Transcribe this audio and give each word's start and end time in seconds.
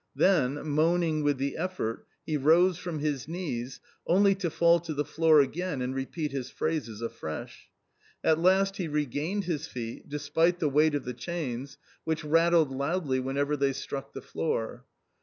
Then, 0.15 0.67
moaning 0.67 1.21
with 1.23 1.37
the 1.37 1.55
effort, 1.57 2.07
he 2.25 2.35
rose 2.35 2.79
from 2.79 2.97
his 2.97 3.27
knees 3.27 3.79
only 4.07 4.33
to 4.33 4.49
fall 4.49 4.79
to 4.79 4.95
the 4.95 5.05
floor 5.05 5.41
again 5.41 5.79
and 5.79 5.93
repeat 5.93 6.31
his 6.31 6.49
phrases 6.49 7.03
afresh. 7.03 7.69
At 8.23 8.39
last 8.39 8.77
he 8.77 8.87
regained 8.87 9.43
his 9.43 9.67
feet, 9.67 10.09
despite 10.09 10.57
the 10.57 10.69
weight 10.69 10.95
of 10.95 11.05
the 11.05 11.13
chains, 11.13 11.77
which 12.03 12.23
rattled 12.23 12.71
loudly 12.71 13.19
whenever 13.19 13.55
they 13.55 13.73
struck 13.73 14.13
the 14.13 14.23
floor. 14.23 14.85